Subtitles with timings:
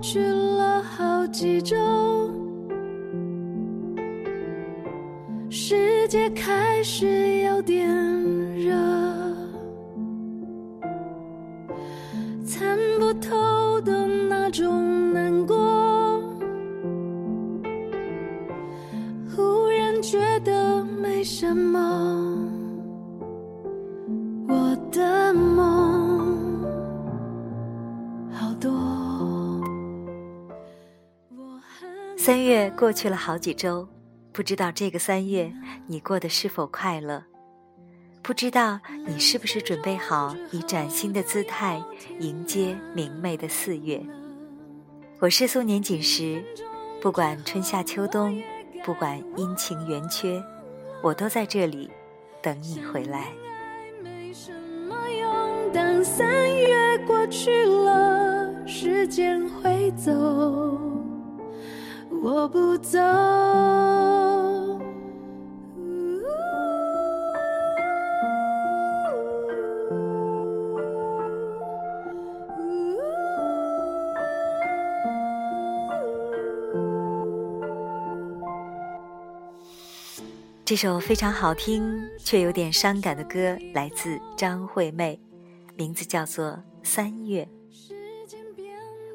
[0.00, 1.76] 去了好几周，
[5.50, 7.86] 世界开始有点
[8.56, 8.74] 热，
[12.44, 15.56] 参不透的那种难过，
[19.34, 22.48] 忽然觉得没什么。
[32.28, 33.88] 三月过去了好几周，
[34.34, 35.50] 不知道这个三月
[35.86, 37.24] 你过得是否快乐？
[38.20, 41.82] 不知道你是不是准备好以崭新的姿态
[42.20, 43.98] 迎接明媚的四月？
[45.20, 46.44] 我是苏年锦时，
[47.00, 48.38] 不管春夏秋冬，
[48.84, 50.38] 不管阴晴圆缺，
[51.02, 51.90] 我都在这里
[52.42, 53.28] 等你回来。
[55.72, 60.78] 当三月过去了，时间会走，
[62.20, 62.98] 我不走。
[80.64, 85.18] 这首非常好听却有点伤感的歌来自张惠妹，
[85.76, 86.50] 名字叫做
[86.82, 87.42] 《三月》。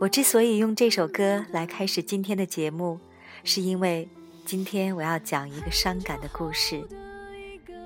[0.00, 2.98] 我之所以用这首歌来开始今天的节目，
[3.44, 4.08] 是因为
[4.46, 6.82] 今天我要讲一个伤感的故事。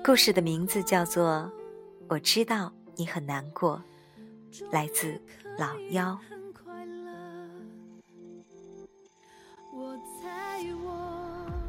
[0.01, 1.27] 故事的名字叫做
[2.07, 3.83] 《我知道你很难过》，
[4.71, 5.21] 来自
[5.57, 6.17] 老幺。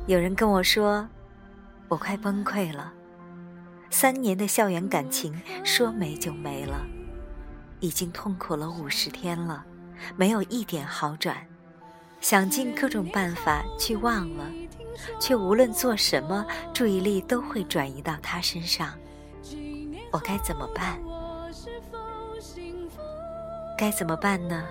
[0.06, 1.08] 有人跟我说。
[1.88, 2.92] 我快崩溃了，
[3.90, 6.84] 三年的校园感情说没就没了，
[7.78, 9.64] 已经痛苦了五十天了，
[10.16, 11.36] 没有一点好转，
[12.20, 14.50] 想尽各种办法去忘了，
[15.20, 18.92] 却无论做什么，注意力都会转移到他身上，
[20.10, 20.98] 我该怎么办？
[23.78, 24.64] 该怎么办呢？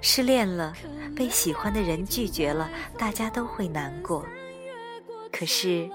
[0.00, 0.72] 失恋了，
[1.14, 2.68] 被喜欢的人拒绝了，
[2.98, 4.24] 大家都会难过，
[5.32, 5.88] 可是。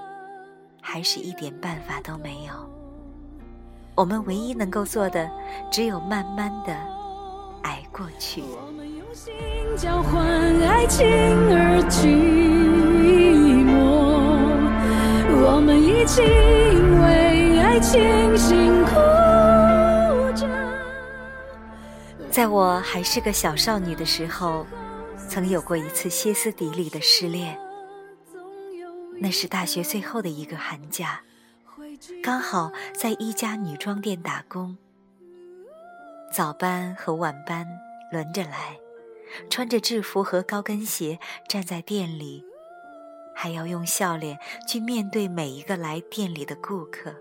[0.87, 2.53] 还是一点办法都没有。
[3.95, 5.27] 我们唯一能够做的，
[5.71, 6.77] 只有慢慢的
[7.65, 8.43] 挨过去。
[8.43, 9.33] 我们用心
[9.75, 10.23] 交换
[10.61, 11.05] 爱情
[11.49, 12.05] 而寂
[13.65, 13.73] 寞，
[15.43, 18.93] 我们一起因为爱情辛苦
[20.35, 20.47] 着。
[22.29, 24.67] 在我还是个小少女的时候，
[25.27, 27.57] 曾有过一次歇斯底里的失恋。
[29.17, 31.21] 那是大学最后的一个寒假，
[32.21, 34.77] 刚好在一家女装店打工。
[36.31, 37.65] 早班和晚班
[38.11, 38.77] 轮着来，
[39.49, 42.43] 穿着制服和高跟鞋站在店里，
[43.33, 44.37] 还要用笑脸
[44.67, 47.15] 去面对每一个来店里的顾客，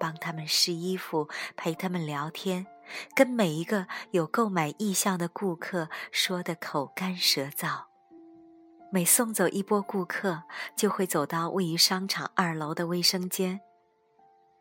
[0.00, 2.66] 帮他们试衣服，陪他们聊天，
[3.14, 7.82] 跟每一个有购买意向的顾客说的口干舌燥。
[8.90, 10.42] 每送走一波顾客，
[10.74, 13.60] 就会走到位于商场二楼的卫生间，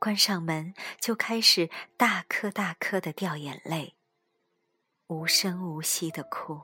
[0.01, 3.93] 关上门就开始大颗大颗的掉眼泪，
[5.05, 6.59] 无声无息的哭，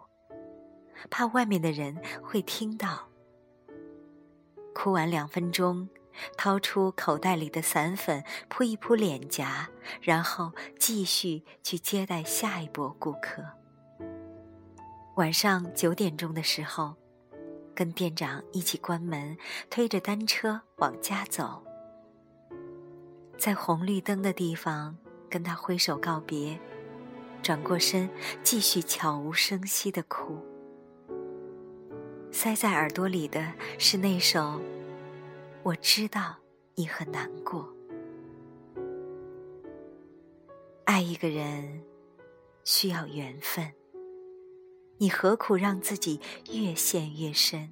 [1.11, 3.09] 怕外面的人会听到。
[4.73, 5.87] 哭完两分钟，
[6.35, 9.69] 掏出口袋里的散粉扑一扑脸颊，
[10.01, 13.43] 然后继续去接待下一波顾客。
[15.17, 16.95] 晚上九点钟的时候。
[17.75, 19.37] 跟店长一起关门，
[19.69, 21.63] 推着单车往家走，
[23.37, 24.97] 在红绿灯的地方
[25.29, 26.59] 跟他挥手告别，
[27.43, 28.09] 转过身
[28.43, 30.43] 继续悄无声息的哭。
[32.31, 34.39] 塞在耳朵里的是那首
[35.63, 36.35] 《我知道
[36.75, 37.73] 你很难过》。
[40.85, 41.83] 爱一个人
[42.63, 43.71] 需要缘分。
[44.99, 46.19] 你何苦让自己
[46.51, 47.71] 越陷越深？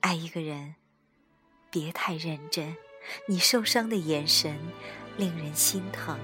[0.00, 0.74] 爱一个人，
[1.70, 2.76] 别太认真，
[3.26, 4.58] 你受伤的眼神
[5.16, 6.18] 令人心疼。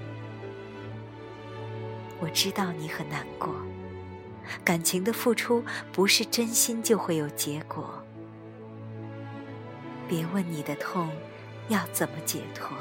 [2.20, 3.54] 我知道你很难过，
[4.64, 8.02] 感情的付出不是真心就会有结果。
[10.08, 11.10] 别问你的痛
[11.68, 12.76] 要怎么解脱，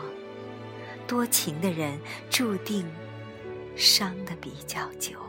[1.05, 2.85] 多情的人注定
[3.75, 5.19] 伤的比较久。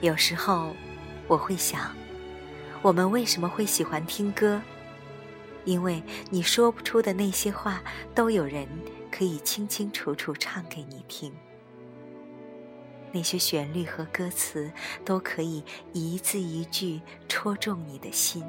[0.00, 0.74] 有时候，
[1.28, 1.94] 我会想，
[2.82, 4.60] 我们为什么会喜欢听歌？
[5.64, 7.82] 因为你说不出的那些话，
[8.14, 8.68] 都有人
[9.10, 11.32] 可以清清楚楚唱给你听。
[13.12, 14.70] 那些旋律和歌词
[15.04, 15.62] 都可以
[15.92, 18.44] 一字一句戳中你的心，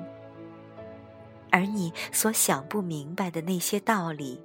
[1.51, 4.41] 而你所想不明白的那些道理，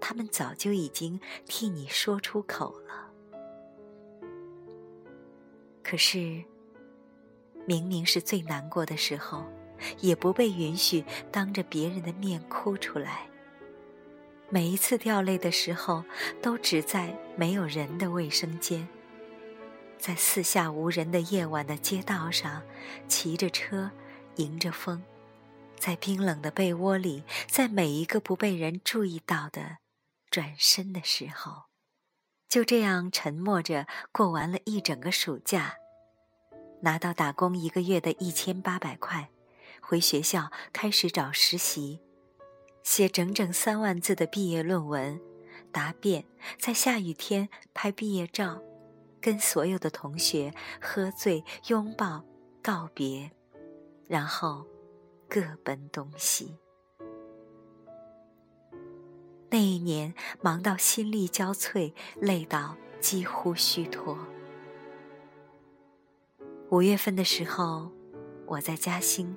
[0.00, 3.10] 他们早就已经替你说出口了。
[5.82, 6.42] 可是，
[7.66, 9.44] 明明是最难过的时候，
[10.00, 13.28] 也不被允许当着别人的面哭出来。
[14.48, 16.04] 每一次掉泪的时候，
[16.42, 18.86] 都只在没有人的卫生间，
[19.98, 22.62] 在四下无人的夜晚的街道上，
[23.08, 23.90] 骑着车，
[24.36, 25.02] 迎着风，
[25.78, 29.78] 在冰冷的被窝里，在每一个不被人注意到的
[30.30, 31.62] 转身的时候，
[32.46, 35.76] 就这样沉默着过完了一整个暑假，
[36.82, 39.30] 拿到打工一个月的一千八百块，
[39.92, 42.00] 回学校开始找实习。
[42.82, 45.20] 写整整三万字的毕业论文，
[45.70, 46.24] 答辩，
[46.58, 48.62] 在下雨天拍毕业照，
[49.20, 52.24] 跟所有的同学喝醉、拥抱、
[52.62, 53.30] 告别，
[54.08, 54.66] 然后
[55.28, 56.56] 各奔东西。
[59.50, 64.16] 那一年忙到心力交瘁，累到几乎虚脱。
[66.70, 67.92] 五月份的时候，
[68.46, 69.36] 我在嘉兴，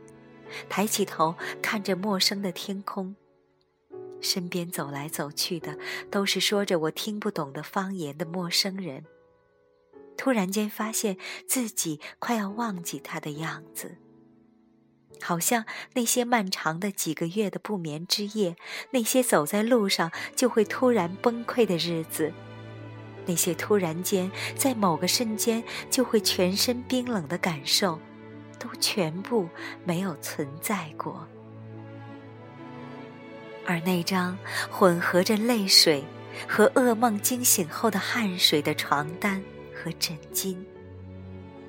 [0.70, 3.16] 抬起头看着陌生的天空。
[4.22, 5.78] 身边走来走去的
[6.10, 9.06] 都是说着我听不懂的方言的陌生人。
[10.18, 13.98] 突然间发现自己快要忘记他的样子，
[15.22, 18.56] 好像那些漫长的几个月的不眠之夜，
[18.92, 22.32] 那些走在路上就会突然崩溃的日子，
[23.26, 28.00] 那些突然间在某个瞬间就会全身冰冷的感受，
[28.76, 29.48] 全部
[29.84, 31.28] 没有存在过。
[33.66, 34.38] 而那张
[34.70, 36.04] 混合着泪水
[36.48, 39.42] 和噩梦惊醒后的汗水的床单
[39.74, 40.56] 和枕巾，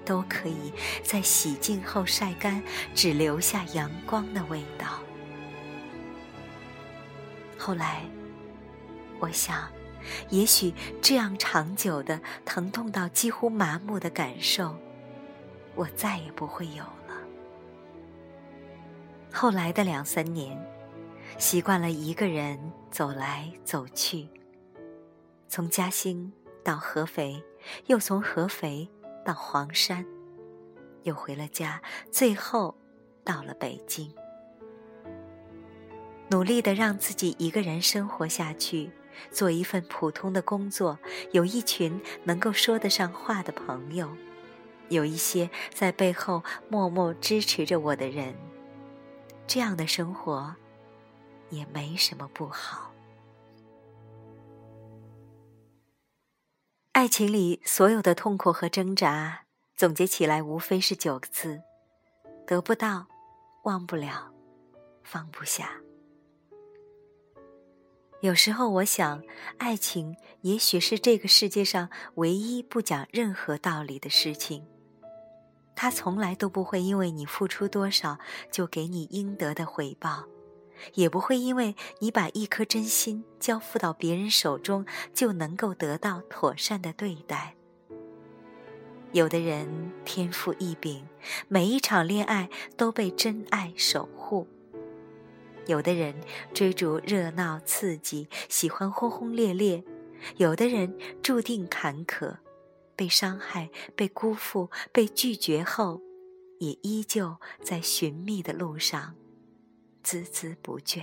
[0.05, 0.73] 都可以
[1.03, 2.63] 在洗净后晒干，
[2.95, 5.01] 只留下阳光的味道。
[7.57, 8.03] 后来，
[9.19, 9.67] 我想，
[10.29, 14.79] 也许这样长久的疼痛到几乎麻木的感受，
[15.77, 17.15] 我再也不会有了。
[19.33, 20.61] 后来的两三年。
[21.39, 22.59] 习惯了一个人
[22.91, 24.27] 走来走去，
[25.49, 26.33] 从嘉兴
[26.65, 27.43] 到合肥，
[27.87, 28.89] 又从合肥
[29.25, 30.07] 到黄山，
[31.03, 32.75] 又回了家，最后
[33.23, 34.11] 到了北京。
[36.31, 38.91] 努力的让自己一个人生活下去，
[39.31, 40.99] 做一份普通的工作，
[41.33, 44.09] 有一群能够说得上话的朋友，
[44.89, 48.35] 有一些在背后默默支持着我的人，
[49.47, 50.55] 这样的生活。
[51.51, 52.93] 也没什么不好。
[56.91, 59.45] 爱情里所有的痛苦和挣扎，
[59.77, 61.63] 总结起来无非是九个字：
[62.47, 63.07] 得不到，
[63.63, 64.33] 忘不了，
[65.05, 65.81] 放不下。
[68.23, 69.23] 有时候我想，
[69.59, 74.67] 爱情也许是这个世界上唯一不讲任何道理的事情。
[75.77, 78.19] 他从来都不会因为你付出多少，
[78.51, 80.25] 就给你应得的回报。
[80.95, 87.55] 也不会因为你把一颗真心交付到别人手中，就能够得到妥善的对待。
[89.13, 91.07] 有的人天赋异禀，
[91.49, 94.47] 每一场恋爱都被真爱守护；
[95.67, 96.15] 有的人
[96.53, 99.83] 追逐热闹刺激，喜欢轰轰烈烈；
[100.37, 102.37] 有的人注定坎坷，
[102.97, 106.01] 被伤害、被辜负、被拒绝后，
[106.59, 109.15] 也依旧在寻觅的路上。
[110.03, 111.03] 孜孜不倦。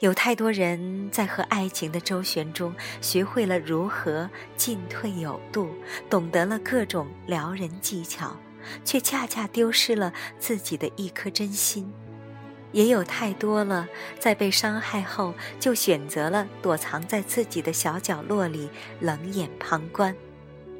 [0.00, 5.72] 有太多人在和爱情的周旋中，学会了如何进退有度，
[6.10, 8.36] 懂得了各种撩人技巧，
[8.84, 11.92] 却恰恰丢失了自己的一颗真心。
[12.72, 13.86] 也有太多了，
[14.18, 18.68] 在被伤害后，就选择了躲藏在自己的小角落里，
[19.00, 20.14] 冷眼旁观，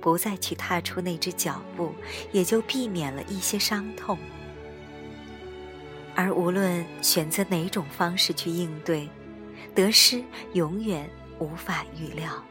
[0.00, 1.94] 不再去踏出那只脚步，
[2.32, 4.18] 也就避免了一些伤痛。
[6.14, 9.08] 而无论选择哪种方式去应对，
[9.74, 10.22] 得失
[10.52, 11.08] 永远
[11.38, 12.42] 无法预料。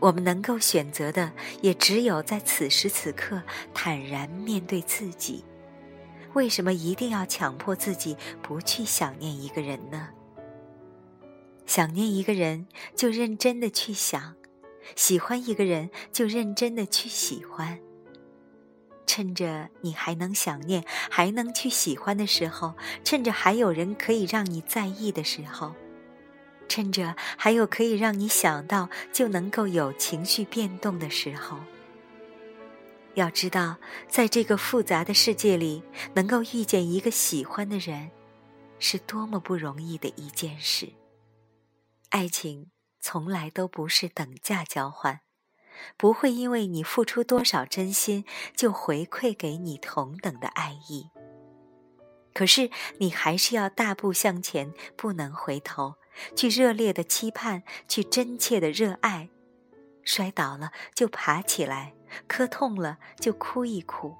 [0.00, 3.42] 我们能够选择的，也只有在此时此刻
[3.74, 5.44] 坦然面对自己。
[6.38, 10.10] 为什么一定要强迫自己不去想念一个人呢？
[11.66, 14.34] 想念一个人，就认真的去想；
[14.94, 17.80] 喜欢一个人，就认真的去喜欢。
[19.04, 25.74] 趁着你还能想念、还能去喜欢的时候，趁着还有人可以让你在意的时候，
[26.68, 31.58] 趁着还有可以让你想到就能够有情绪变动的时候。
[33.14, 33.76] 要知道，
[34.08, 35.82] 在这个复杂的世界里，
[36.14, 38.10] 能够遇见一个喜欢的人，
[38.78, 40.92] 是多么不容易的一件事。
[42.10, 45.20] 爱情从来都不是等价交换，
[45.96, 48.24] 不会因为你付出多少真心，
[48.56, 51.10] 就回馈给你同等的爱意。
[52.32, 55.96] 可是，你还是要大步向前，不能回头，
[56.36, 59.28] 去热烈的期盼，去真切的热爱。
[60.04, 61.97] 摔倒了就爬起来。
[62.26, 64.14] 磕痛了就哭一哭。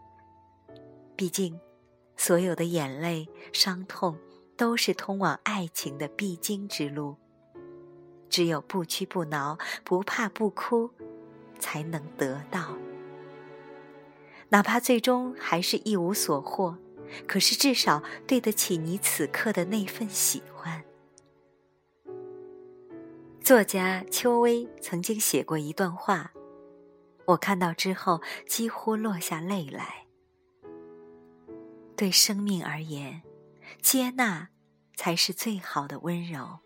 [1.16, 1.58] 毕竟，
[2.16, 4.16] 所有的眼泪、伤痛，
[4.56, 7.16] 都是通往爱情的必经之路。
[8.30, 10.90] 只有不屈不挠、不怕不哭，
[11.58, 12.76] 才能得到。
[14.50, 16.76] 哪怕最终还是一无所获，
[17.26, 20.84] 可是至少对得起你此刻的那份喜欢。
[23.42, 26.32] 作家邱薇曾经写过一段话。
[27.28, 30.06] 我看到之后，几乎落下泪来。
[31.94, 33.22] 对生命而言，
[33.82, 34.48] 接纳
[34.96, 36.60] 才是最好的温柔。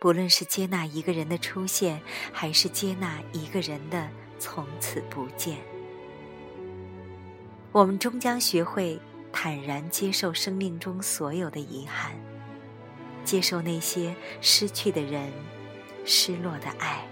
[0.00, 5.58] 不论是接纳一个人的出现，还是接纳一个人的从此不见，
[7.70, 9.00] 我们终将学会
[9.32, 12.12] 坦然接受生命中所有的遗憾，
[13.24, 15.32] 接受那些失去的人、
[16.04, 17.06] 失落的爱。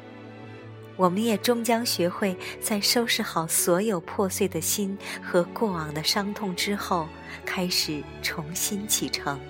[0.97, 7.09] 我们也终将学会，在收拾好所有破碎的心和过往的伤痛之后，
[7.45, 9.41] 开始重新启程，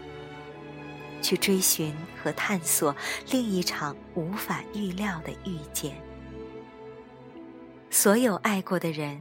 [1.20, 2.94] 去追寻和探索
[3.30, 5.94] 另一场无法预料的遇见。
[7.90, 9.20] 所有爱过的人，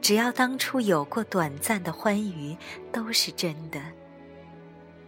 [0.00, 2.56] 只要当初有过短暂的欢愉，
[2.92, 3.80] 都是真的；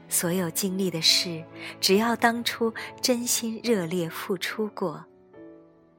[0.09, 1.45] 所有经历的事，
[1.81, 5.05] 只要当初真心热烈付出过。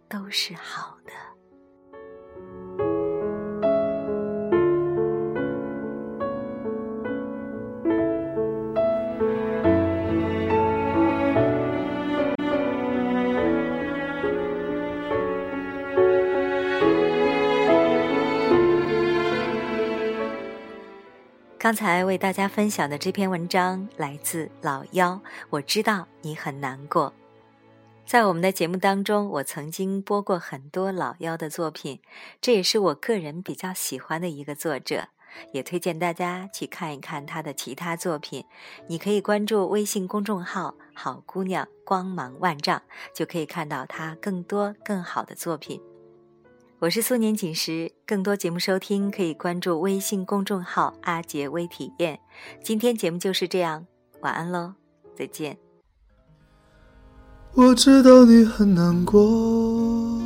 [0.10, 1.12] 都是好的。
[21.60, 27.12] 刚才为大家分享的这篇文章来自老幺，我知道你很难过。
[28.08, 32.00] 在我们的节目当中，我曾经播过很多老妖的作品，
[32.40, 35.10] 这也是我个人比较喜欢的一个作者，
[35.52, 38.46] 也推荐大家去看一看他的其他作品。
[38.88, 42.82] 你可以关注微信公众号“好姑娘光芒万丈”，
[43.14, 45.82] 就可以看到他更多更好的作品。
[46.80, 52.22] 我是苏年锦时，更多节目收听可以关注微信公众号“阿杰微体验”。
[52.64, 53.86] 今天节目就是这样，
[54.22, 54.76] 晚安喽，
[55.14, 55.67] 再见。
[57.60, 60.22] 我知道你很难过，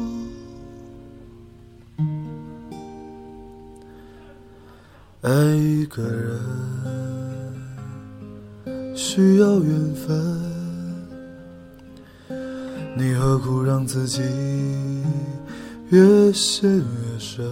[5.21, 6.37] 爱一个人
[8.93, 10.13] 需要缘分，
[12.97, 14.21] 你何苦让自己
[15.87, 16.83] 越陷越
[17.17, 17.45] 深？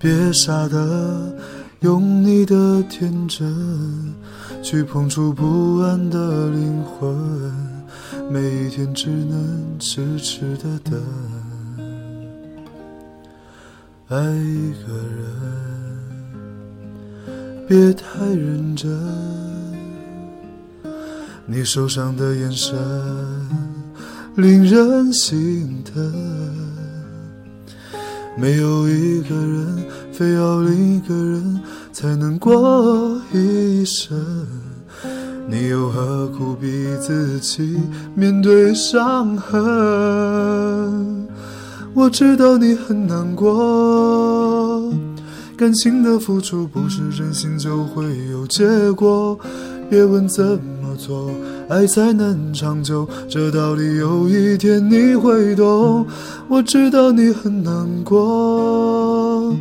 [0.00, 1.32] 别傻的
[1.78, 4.12] 用你的天真。
[4.62, 7.16] 去碰触不安的灵魂，
[8.30, 11.00] 每一天只能痴痴的等。
[14.08, 15.26] 爱一个人，
[17.66, 18.90] 别太认真。
[21.46, 22.76] 你受伤的眼神，
[24.36, 25.94] 令人心疼。
[28.36, 29.84] 没有一个人，
[30.18, 31.60] 非要另一个人。
[31.92, 34.16] 才能过一生，
[35.48, 37.76] 你又何苦逼自己
[38.14, 41.28] 面对伤痕？
[41.94, 44.92] 我知道你很难过，
[45.56, 49.38] 感情的付出不是真心就会有结果。
[49.90, 51.30] 别问怎么做，
[51.68, 56.06] 爱才能长久，这道理有一天你会懂。
[56.48, 59.56] 我知道你很难过。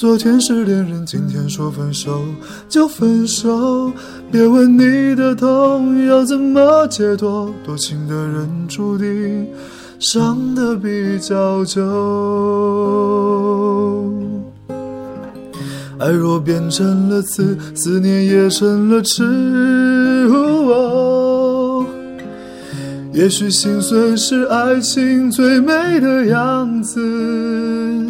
[0.00, 2.22] 昨天是恋人，今天说分手
[2.70, 3.92] 就分手。
[4.32, 9.46] 别问你的痛要怎么解脱，多情的人注定
[9.98, 11.82] 伤得比较久。
[15.98, 19.22] 爱若变成了刺，思念也成了痴。
[23.12, 28.09] 也许心碎是爱情最美的样子。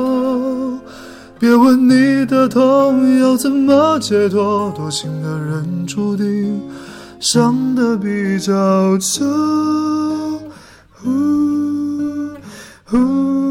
[1.41, 6.61] 别问你的痛要怎么解脱，多情的人注定
[7.19, 9.25] 伤得比较久。
[11.03, 12.35] 呜
[12.91, 13.50] 呜